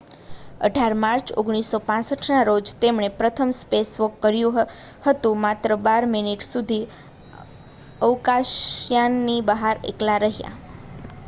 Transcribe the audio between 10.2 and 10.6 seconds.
રહ્યા.